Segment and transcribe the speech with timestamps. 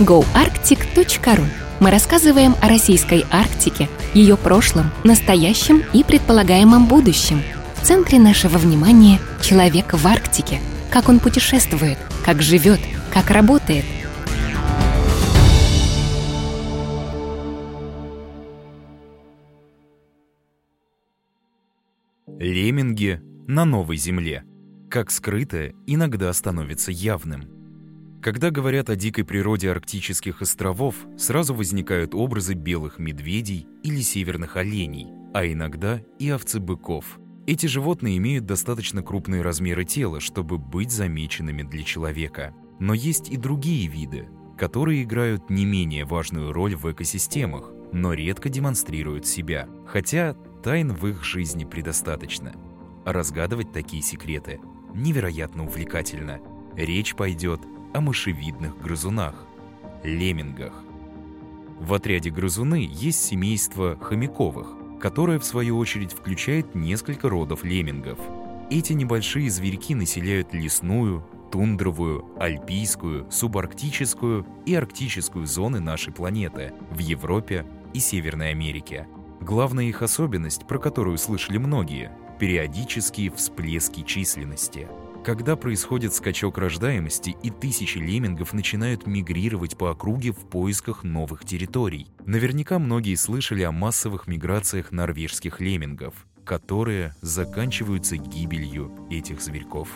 [0.00, 1.44] goarctic.ru
[1.78, 7.42] мы рассказываем о российской Арктике, ее прошлом, настоящем и предполагаемом будущем.
[7.76, 10.58] В центре нашего внимания— человек в Арктике.
[10.90, 12.80] Как он путешествует, как живет,
[13.12, 13.84] как работает.
[22.38, 24.44] Лемминги на новой земле.
[24.88, 27.50] Как скрытое иногда становится явным–
[28.22, 35.08] когда говорят о дикой природе арктических островов, сразу возникают образы белых медведей или северных оленей,
[35.32, 37.18] а иногда и овцы-быков.
[37.46, 42.54] Эти животные имеют достаточно крупные размеры тела, чтобы быть замеченными для человека.
[42.78, 44.28] Но есть и другие виды,
[44.58, 51.06] которые играют не менее важную роль в экосистемах, но редко демонстрируют себя, хотя тайн в
[51.06, 52.52] их жизни предостаточно.
[53.06, 54.60] разгадывать такие секреты
[54.94, 56.40] невероятно увлекательно.
[56.76, 57.60] Речь пойдет
[57.92, 59.34] о мышевидных грызунах–
[60.04, 60.72] леммингах.
[61.80, 64.68] В отряде грызуны есть семейство хомяковых,
[65.00, 68.18] которое в свою очередь включает несколько родов леммингов.
[68.70, 77.66] Эти небольшие зверьки населяют лесную, тундровую, альпийскую, субарктическую и арктическую зоны нашей планеты в Европе
[77.92, 79.08] и Северной Америке.
[79.40, 84.86] Главная их особенность, про которую слышали многие– периодические всплески численности–
[85.24, 92.06] когда происходит скачок рождаемости и тысячи леммингов начинают мигрировать по округе в поисках новых территорий.
[92.24, 99.88] Наверняка многие слышали о массовых миграциях норвежских леммингов, которые заканчиваются гибелью этих зверьков.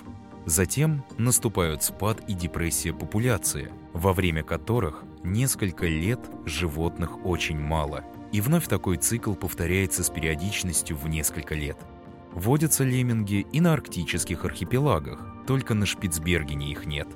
[0.46, 8.04] Затем наступают спад и депрессия популяции, во время которых несколько лет животных очень мало.
[8.30, 11.78] И вновь такой цикл повторяется с периодичностью в несколько лет–
[12.34, 17.06] Водятся лемминги и на арктических архипелагах, только на Шпицбергене их нет.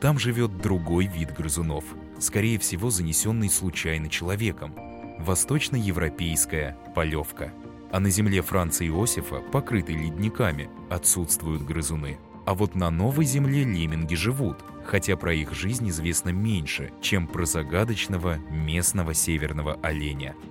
[0.00, 1.84] Там живет другой вид грызунов,
[2.20, 4.74] скорее всего занесенный случайно человеком–
[5.18, 7.52] восточноевропейская полевка.
[7.90, 12.18] А на земле Франца Иосифа, покрытой ледниками, отсутствуют грызуны.
[12.46, 17.46] А вот на новой земле лемминги живут, хотя про их жизнь известно меньше, чем про
[17.46, 20.36] загадочного местного северного оленя–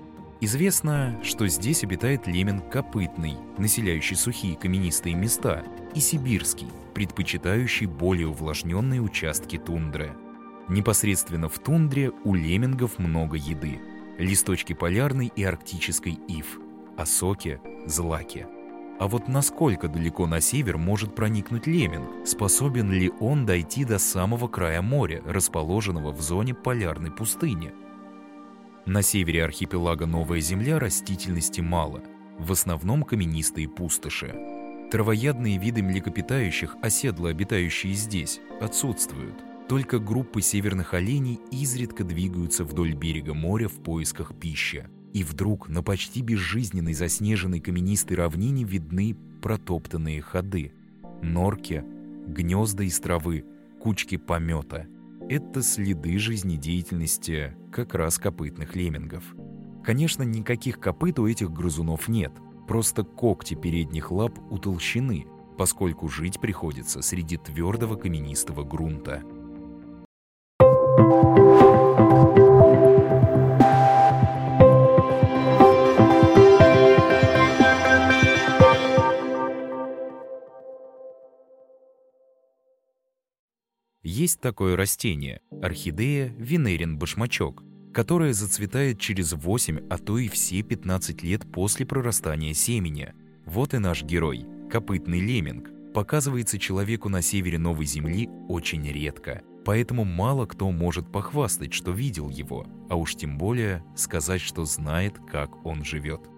[0.43, 5.63] Известно, что здесь обитает лемень копытный, населяющий сухие каменистые места,
[5.93, 10.13] и сибирский, предпочитающий более увлажненные участки тундры.
[10.67, 13.79] Непосредственно в тундре у леммингов много еды.
[14.17, 16.59] Листочки полярной и арктической ив,
[16.97, 18.47] осоки, злаки.
[18.99, 22.25] А вот насколько далеко на север может проникнуть лемминг?
[22.25, 27.73] Способен ли он дойти до самого края моря, расположенного в зоне полярной пустыни?
[28.85, 32.01] На севере архипелага Новая Земля растительности мало,
[32.39, 34.33] в основном каменистые пустоши.
[34.91, 39.35] Травоядные виды млекопитающих, оседло обитающие здесь, отсутствуют.
[39.69, 44.89] Только группы северных оленей изредка двигаются вдоль берега моря в поисках пищи.
[45.13, 50.73] И вдруг на почти безжизненной заснеженной каменистой равнине видны протоптанные ходы.
[51.21, 51.83] Норки,
[52.27, 53.45] гнезда из травы,
[53.79, 54.87] кучки помета—
[55.29, 59.23] это следы жизнедеятельности как раз копытных леммингов.
[59.83, 62.33] Конечно, никаких копыт у этих грызунов нет,
[62.67, 65.25] просто когти передних лап утолщены,
[65.57, 69.23] поскольку жить приходится среди твердого каменистого грунта.
[84.21, 91.51] Есть такое растение– орхидея венерин-башмачок, которая зацветает через 8, а то и все 15 лет
[91.51, 93.15] после прорастания семени.
[93.47, 95.71] Вот и наш герой– копытный лемминг.
[95.95, 102.29] Показывается человеку на севере Новой Земли очень редко, поэтому мало кто может похвастать, что видел
[102.29, 106.29] его, а уж тем более сказать, что знает, как он живет.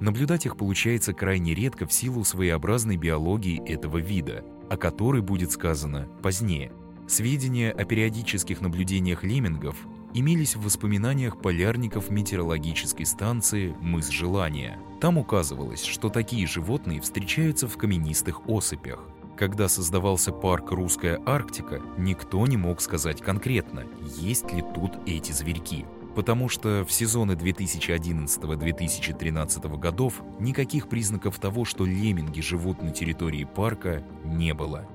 [0.00, 6.08] Наблюдать их получается крайне редко в силу своеобразной биологии этого вида, о которой будет сказано
[6.20, 6.72] позднее–
[7.08, 9.76] Сведения о периодических наблюдениях леммингов
[10.14, 14.78] имелись в воспоминаниях полярников метеорологической станции «Мыс Желания».
[15.00, 19.00] Там указывалось, что такие животные встречаются в каменистых осыпях.
[19.36, 23.84] Когда создавался парк «Русская Арктика», никто не мог сказать конкретно,
[24.18, 25.84] есть ли тут эти зверьки.
[26.14, 34.04] Потому что в сезоны 2011-2013 годов никаких признаков того, что лемминги живут на территории парка,
[34.24, 34.86] не было.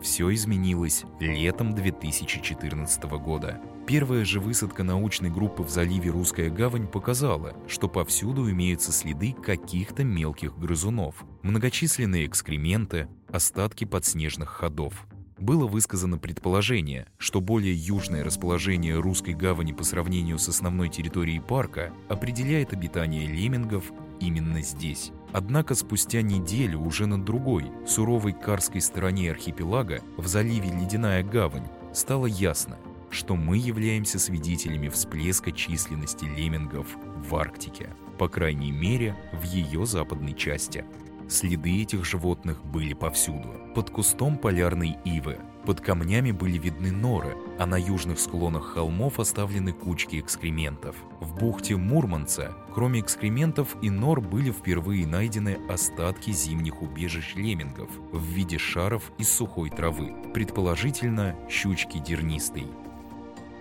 [0.00, 3.60] Все изменилось летом 2014 года.
[3.86, 10.04] Первая же высадка научной группы в заливе Русская Гавань показала, что повсюду имеются следы каких-то
[10.04, 15.06] мелких грызунов, многочисленные экскременты, остатки подснежных ходов.
[15.38, 21.92] было высказано предположение, что более южное расположение русской гавани по сравнению с основной территорией парка
[22.08, 25.12] определяет обитание леммингов именно здесь.
[25.34, 32.26] Однако спустя неделю уже на другой, суровой карской стороне архипелага, в заливе Ледяная гавань, стало
[32.26, 32.78] ясно,
[33.10, 36.86] что мы являемся свидетелями всплеска численности леммингов
[37.16, 40.84] в Арктике, по крайней мере, в ее западной части.
[41.28, 43.48] Следы этих животных были повсюду.
[43.74, 49.72] Под кустом полярной ивы, под камнями были видны норы, а на южных склонах холмов оставлены
[49.72, 50.94] кучки экскрементов.
[51.20, 58.22] В бухте Мурманца, кроме экскрементов и нор, были впервые найдены остатки зимних убежищ леммингов в
[58.22, 62.66] виде шаров из сухой травы, предположительно щучки дернистой.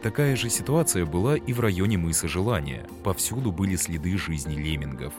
[0.01, 2.85] Такая же ситуация была и в районе мыса Желания.
[3.05, 5.13] Повсюду были следы жизни леммингов.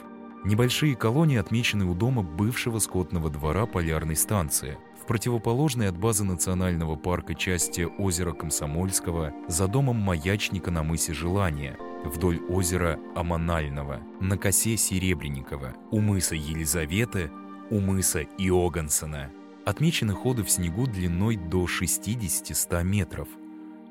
[0.44, 6.96] Небольшие колонии отмечены у дома бывшего скотного двора полярной станции, в противоположной от базы национального
[6.96, 14.76] парка части озера Комсомольского, за домом маячника на мысе Желания, вдоль озера Аманального, на косе
[14.76, 17.30] Серебренникова, у мыса Елизаветы,
[17.70, 19.30] у мыса Иогансона.
[19.64, 23.28] Отмечены ходы в снегу длиной до 60-100 метров.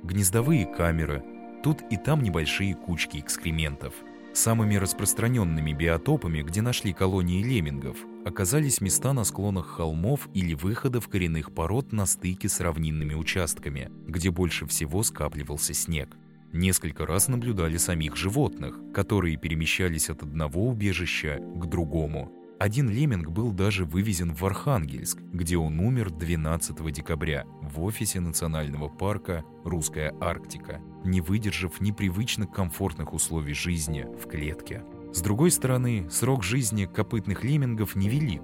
[0.03, 1.23] Гнездовые камеры,
[1.63, 3.95] тут и там небольшие кучки экскрементов–
[4.33, 11.53] Самыми распространенными биотопами, где нашли колонии леммингов, оказались места на склонах холмов или выходов коренных
[11.53, 16.17] пород на стыке с равнинными участками, где больше всего скапливался снег.
[16.51, 22.31] Несколько раз наблюдали самих животных, которые перемещались от одного убежища к другому–
[22.63, 28.87] один лемминг был даже вывезен в Архангельск, где он умер 12 декабря в офисе национального
[28.87, 34.81] парка «Русская Арктика», не выдержав непривычных комфортных условий жизни в клетке.
[35.11, 38.43] С другой стороны, срок жизни копытных леммингов невелик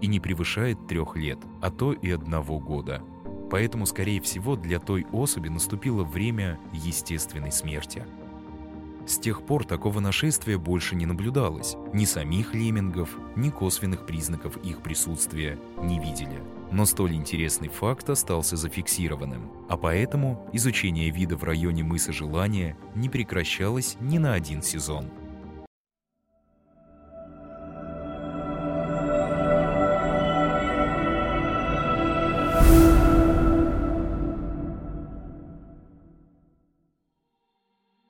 [0.00, 3.02] и не превышает трех лет, а то и одного года.
[3.50, 8.04] Поэтому, скорее всего, для той особи наступило время естественной смерти–
[9.06, 11.76] с тех пор такого нашествия больше не наблюдалось.
[11.92, 16.42] Ни самих леммингов, ни косвенных признаков их присутствия не видели.
[16.72, 23.08] Но столь интересный факт остался зафиксированным, а поэтому изучение вида в районе мыса Желания не
[23.08, 25.06] прекращалось ни на один сезон.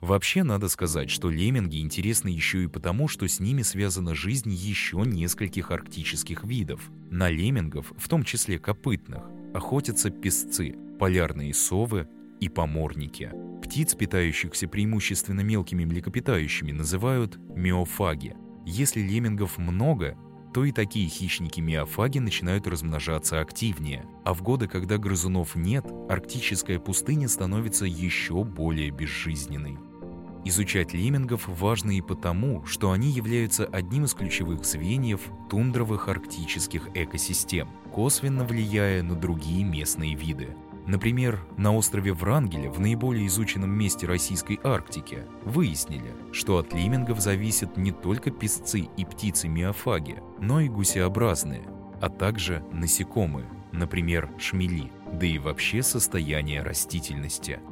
[0.07, 4.99] Вообще, надо сказать, что лемминги интересны еще и потому, что с ними связана жизнь еще
[5.05, 6.93] нескольких арктических видов.
[7.11, 12.07] На леммингов, в том числе копытных, охотятся песцы, полярные совы
[12.39, 13.33] и поморники.
[13.65, 18.37] Птиц, питающихся преимущественно мелкими млекопитающими, называют миофаги.
[18.65, 20.17] Если леммингов много,
[20.55, 24.07] то и такие хищники-миофаги начинают размножаться активнее.
[24.25, 29.77] А в годы, когда грызунов нет, арктическая пустыня становится еще более безжизненной.
[30.49, 35.21] Изучать леммингов важно и потому, что они являются одним из ключевых звеньев
[35.51, 40.57] тундровых арктических экосистем, косвенно влияя на другие местные виды.
[40.87, 47.77] Например, на острове Врангеля, в наиболее изученном месте российской Арктики, выяснили, что от леммингов зависят
[47.77, 51.65] не только песцы и птицы-миофаги, но и гусеобразные,
[52.01, 57.59] а также насекомые, например, шмели, да и вообще состояние растительности–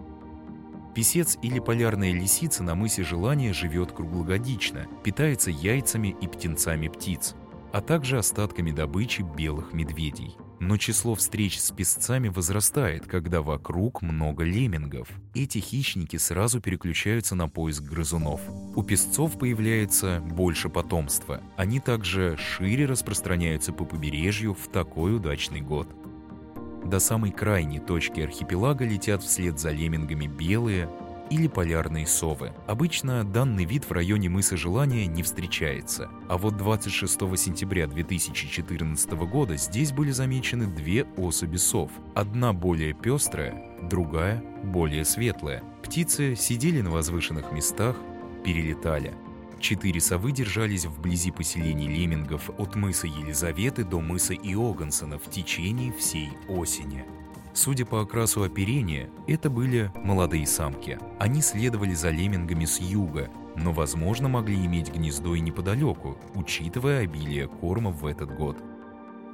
[0.94, 7.34] Песец или полярная лисица на мысе Желания живет круглогодично, питается яйцами и птенцами птиц,
[7.72, 10.36] а также остатками добычи белых медведей.
[10.60, 15.08] Но число встреч с песцами возрастает, когда вокруг много леммингов.
[15.34, 18.40] Эти хищники сразу переключаются на поиск грызунов.
[18.76, 21.42] У песцов появляется больше потомства.
[21.56, 25.88] Они также шире распространяются по побережью в такой удачный год.
[26.84, 30.88] До самой крайней точки архипелага летят вслед за леммингами белые
[31.30, 32.52] или полярные совы.
[32.66, 36.10] Обычно данный вид в районе мыса Желания не встречается.
[36.28, 41.90] А вот 26 сентября 2014 года здесь были замечены две особи сов.
[42.14, 45.62] Одна более пестрая, другая более светлая.
[45.82, 47.96] Птицы сидели на возвышенных местах,
[48.44, 49.14] перелетали.
[49.64, 56.28] Четыре совы держались вблизи поселений леммингов от мыса Елизаветы до мыса Иогансона в течение всей
[56.49, 57.06] осени.
[57.54, 60.99] Судя по окрасу оперения, это были молодые самки.
[61.18, 67.49] Они следовали за леммингами с юга, но, возможно, могли иметь гнездо и неподалеку, учитывая обилие
[67.49, 68.62] корма в этот год.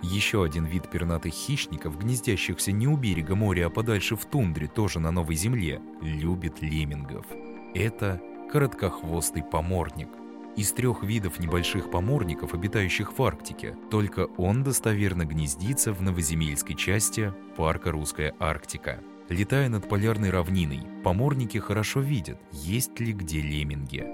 [0.01, 5.01] Еще один вид пернатых хищников, гнездящихся не у берега моря, а подальше в тундре, тоже
[5.01, 7.27] на Новой Земле, любит леммингов.
[7.75, 8.23] Это
[8.53, 10.20] короткохвостый поморник.
[10.57, 17.33] Из трех видов небольших поморников, обитающих в Арктике, только он достоверно гнездится в новоземельской части
[17.57, 19.01] парка «Русская Арктика».
[19.29, 24.05] Летая над полярной равниной, поморники хорошо видят, есть ли где лемминги.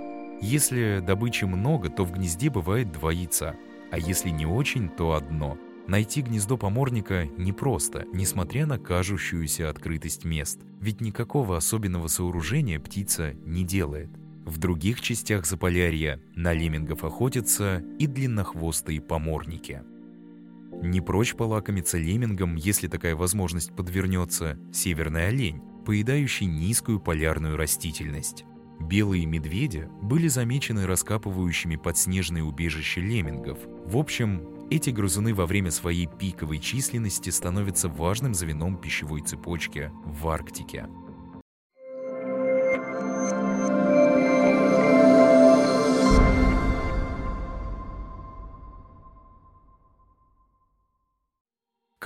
[0.43, 3.57] Если добычи много, то в гнезде бывает два яйца,
[3.91, 5.57] а если не очень, то одно.
[5.89, 13.65] Найти гнездо поморника непросто, несмотря на кажущуюся открытость мест, ведь никакого особенного сооружения птица не
[13.65, 14.11] делает.
[14.47, 19.83] В других частях Заполярья на леммингов охотятся и длиннохвостые поморники.
[20.83, 28.45] Не прочь полакомиться леммингом, если такая возможность подвернется, северный олень, поедающий низкую полярную растительность.
[28.79, 33.59] Белые медведи были замечены раскапывающими подснежные убежища леммингов.
[33.85, 40.29] В общем, эти грызуны во время своей пиковой численности становятся важным звеном пищевой цепочки в
[40.29, 40.87] Арктике.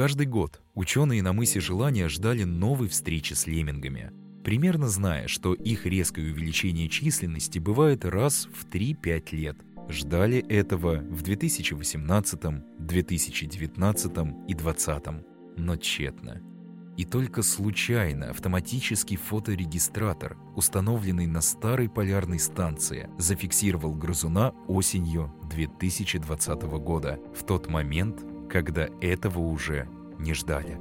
[0.01, 4.11] Каждый год ученые на мысе Желания ждали новой встречи с леммингами,
[4.43, 9.59] примерно зная, что их резкое увеличение численности бывает раз в 3-5 лет.
[9.91, 12.41] Ждали этого в 2018,
[12.79, 14.11] 2019
[14.49, 15.05] и 2020,
[15.59, 16.41] но тщетно.
[16.97, 27.21] И только случайно автоматический фоторегистратор, установленный на старой полярной станции, зафиксировал грызуна осенью 2020 года,
[27.39, 29.89] в тот момент, когда этого уже
[30.19, 30.79] не ждали.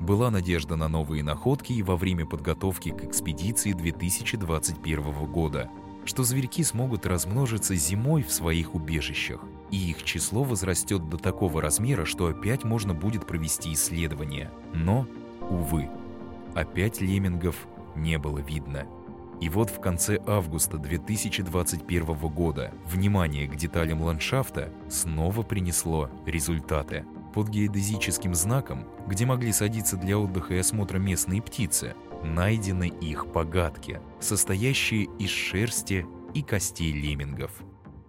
[0.00, 5.70] Была надежда на новые находки и во время подготовки к экспедиции 2021 года,
[6.04, 12.04] что зверьки смогут размножиться зимой в своих убежищах, и их число возрастет до такого размера,
[12.04, 14.50] что опять можно будет провести исследования.
[14.72, 15.06] Но,
[15.50, 15.88] увы,
[16.54, 18.86] опять леммингов не было видно–
[19.40, 27.04] и вот в конце августа 2021 года внимание к деталям ландшафта снова принесло результаты.
[27.34, 34.00] Под геодезическим знаком, где могли садиться для отдыха и осмотра местные птицы, найдены их погадки,
[34.18, 36.04] состоящие из шерсти
[36.34, 37.52] и костей леммингов.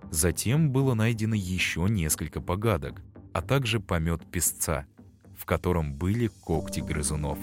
[0.09, 4.87] Затем было найдено еще несколько погадок, а также помет песца,
[5.37, 7.37] в котором были когти грызунов.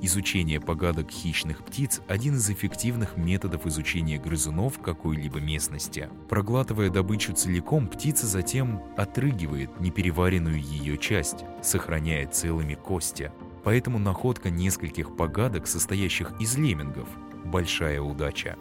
[0.00, 6.08] Изучение погадок хищных птиц– один из эффективных методов изучения грызунов какой-либо местности.
[6.28, 13.32] Проглатывая добычу целиком, птица затем отрыгивает непереваренную ее часть, сохраняя целыми кости.
[13.64, 17.08] Поэтому находка нескольких погадок, состоящих из леммингов–
[17.44, 18.56] большая удача.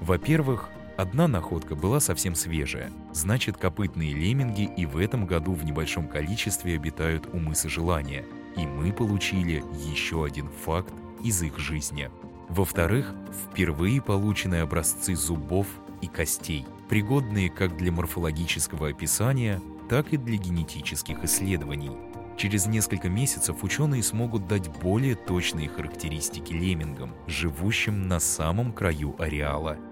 [0.00, 2.92] Во-первых, Одна находка была совсем свежая.
[3.14, 8.66] Значит, копытные лемминги и в этом году в небольшом количестве обитают у мыса Желания– и
[8.66, 10.92] мы получили еще один факт
[11.22, 12.10] из их жизни.
[12.48, 13.14] Во-вторых,
[13.44, 15.66] впервые получены образцы зубов
[16.00, 21.92] и костей, пригодные как для морфологического описания, так и для генетических исследований.
[22.36, 29.76] Через несколько месяцев ученые смогут дать более точные характеристики леммингам, живущим на самом краю ареала–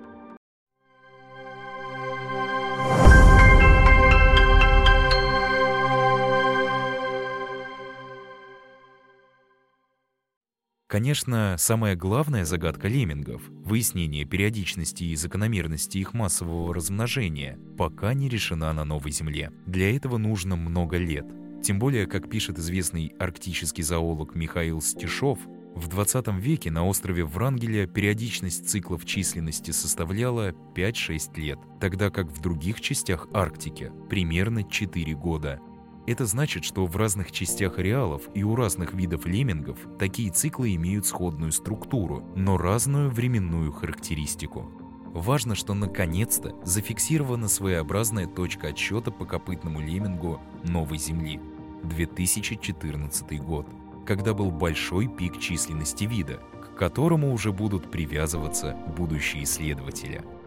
[10.88, 18.73] Конечно, самая главная загадка леммингов— выяснение периодичности и закономерности их массового размножения— пока не решена
[18.73, 19.52] на Новой Земле.
[19.66, 21.26] Для этого нужно много лет.
[21.62, 25.38] Тем более, как пишет известный арктический зоолог Михаил Стешов,
[25.75, 32.40] в 20 веке на острове Врангеля периодичность циклов численности составляла 5-6 лет, тогда как в
[32.40, 35.61] других частях Арктики примерно 4 года.
[36.08, 41.04] Это значит, что в разных частях ареалов и у разных видов леммингов такие циклы имеют
[41.04, 44.70] сходную структуру, но разную временную характеристику.
[45.12, 51.42] Важно, что наконец-то зафиксирована своеобразная точка отсчета по копытному леммингу Новой Земли–
[51.82, 53.68] 2014 год,
[54.06, 60.24] когда был большой пик численности вида, к которому уже будут привязываться будущие исследователи–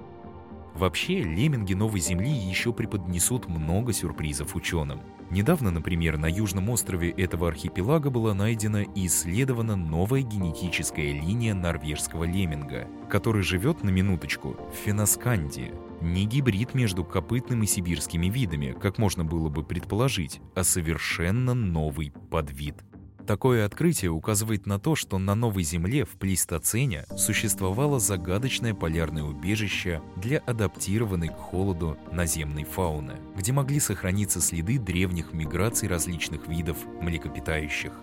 [0.76, 5.02] Вообще, лемминги Новой Земли еще преподнесут много сюрпризов ученым.
[5.30, 12.26] Недавно, например, на южном острове этого архипелага была найдена и исследована новая генетическая линия норвежского
[12.26, 15.74] лемминга, который живет на минуточку в Феноскандии.
[16.02, 22.12] Не гибрид между копытным и сибирскими видами, как можно было бы предположить, а совершенно новый
[22.30, 22.76] подвид–
[23.32, 30.02] Такое открытие указывает на то, что на Новой Земле в плейстоцене существовало загадочное полярное убежище
[30.18, 37.94] для адаптированной к холоду наземной фауны, где могли сохраниться следы древних миграций различных видов млекопитающих.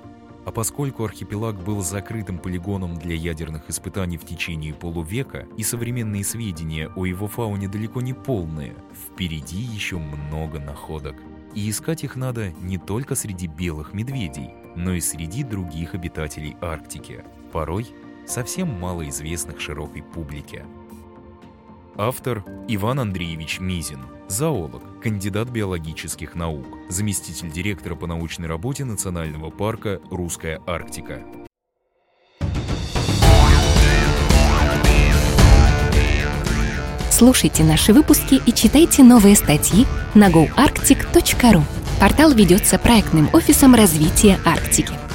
[0.46, 6.90] А поскольку архипелаг был закрытым полигоном для ядерных испытаний в течение полувека, и современные сведения
[6.96, 11.16] о его фауне далеко не полные, впереди еще много находок.
[11.54, 17.24] И искать их надо не только среди белых медведей, но и среди других обитателей Арктики,
[17.52, 17.88] порой
[18.26, 20.64] совсем малоизвестных широкой публике.
[21.96, 30.00] Автор Иван Андреевич Мизин, зоолог, кандидат биологических наук, заместитель директора по научной работе Национального парка
[30.12, 31.24] «Русская Арктика».
[37.10, 41.64] Слушайте наши выпуски и читайте новые статьи на goarctic.ru.
[42.00, 45.07] Портал ведется проектным офисом развития Арктики.